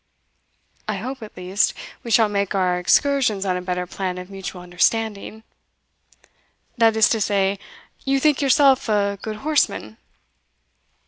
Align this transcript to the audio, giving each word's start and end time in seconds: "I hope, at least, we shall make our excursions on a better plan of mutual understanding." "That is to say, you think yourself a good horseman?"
"I 0.87 0.95
hope, 0.95 1.21
at 1.21 1.37
least, 1.37 1.75
we 2.01 2.09
shall 2.09 2.27
make 2.27 2.55
our 2.55 2.79
excursions 2.79 3.45
on 3.45 3.55
a 3.55 3.61
better 3.61 3.85
plan 3.85 4.17
of 4.17 4.31
mutual 4.31 4.63
understanding." 4.63 5.43
"That 6.75 6.95
is 6.95 7.07
to 7.09 7.21
say, 7.21 7.59
you 8.03 8.19
think 8.19 8.41
yourself 8.41 8.89
a 8.89 9.19
good 9.21 9.35
horseman?" 9.45 9.97